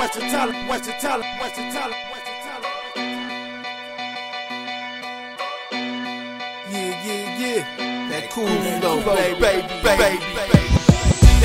[0.00, 1.94] Talent, Western talent, Western talent.
[6.72, 8.08] Yeah, yeah, yeah.
[8.08, 10.70] That cool flow, baby, baby, baby, baby, baby.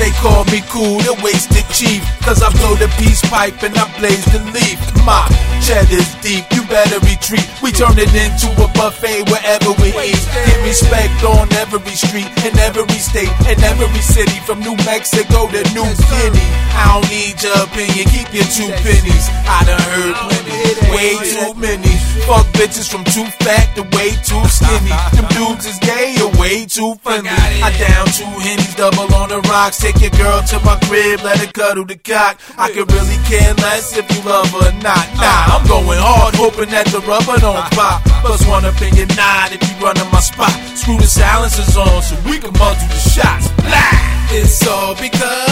[0.00, 2.00] They call me cool, the wasted chief.
[2.24, 4.80] Cause I blow the peace pipe and I blaze the leaf.
[5.04, 5.28] My
[5.60, 7.44] cheddar's deep, you better retreat.
[7.60, 10.24] We turn it into a buffet wherever we eat.
[10.32, 14.40] Get respect on every street, in every state, in every city.
[14.48, 16.55] From New Mexico to New Guinea.
[16.76, 19.26] I don't need your opinion, keep your two pennies.
[19.48, 21.94] I done heard plenty, way too many.
[22.28, 24.92] Fuck bitches from too fat to way too skinny.
[25.16, 27.30] Them dudes is gay or way too friendly.
[27.32, 29.78] I down two hennies, double on the rocks.
[29.78, 32.40] Take your girl to my crib, let her cuddle the cock.
[32.58, 35.06] I could really care less if you love her or not.
[35.16, 38.04] Nah, I'm going hard, hoping that the rubber don't pop.
[38.20, 40.52] Plus one opinion nod if you run in my spot.
[40.76, 43.48] Screw the silencers on so we can muzzle the shots.
[43.64, 44.16] Blah!
[44.28, 45.45] It's all because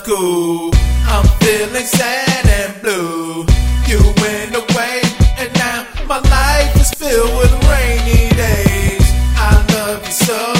[0.00, 0.70] of cool.
[1.06, 3.44] I'm feeling sad and blue.
[3.86, 5.02] You went away,
[5.38, 9.06] and now my life is filled with rainy days.
[9.36, 10.54] I love you so,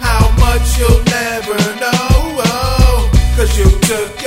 [0.00, 2.42] how much you'll never know.
[2.44, 4.21] Oh, Cause you took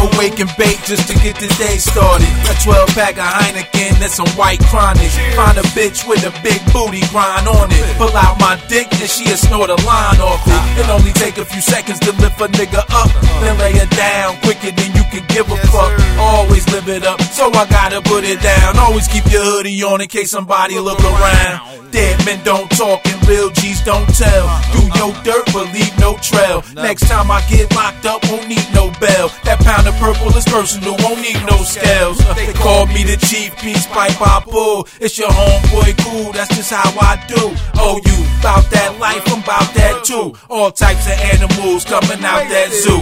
[0.00, 2.24] Know, wake and bake just to get the day started.
[2.48, 5.12] A 12 pack of Heineken and some white chronic.
[5.36, 7.84] Find a bitch with a big booty grind on it.
[8.00, 10.80] Pull out my dick and she'll snort a line off it.
[10.80, 13.12] It only take a few seconds to lift a nigga up.
[13.44, 15.92] Then lay it down quicker than you can give a fuck.
[16.16, 18.78] Always live it up, so I gotta put it down.
[18.78, 21.92] Always keep your hoodie on in case somebody look around.
[21.92, 24.46] Dead men don't talk and real G's don't tell.
[24.72, 26.64] Do your dirt, but leave no trail.
[26.74, 29.28] Next time I get locked up, won't need no bell.
[29.44, 32.18] That pound of purple is personal, won't need no scales.
[32.20, 34.86] Uh, they call me the chief, peace pipe I pull.
[35.00, 37.42] It's your homeboy cool, that's just how I do.
[37.76, 40.34] Oh, you bout that life, I'm bout that too.
[40.48, 43.00] All types of animals coming out that zoo.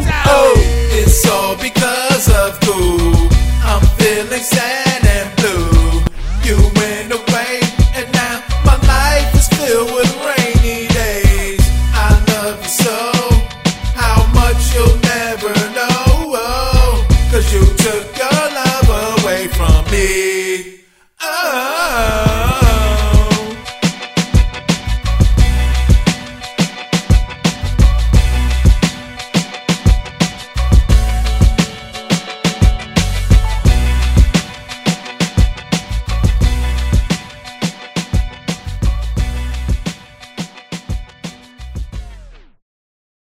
[17.38, 18.17] Cause you took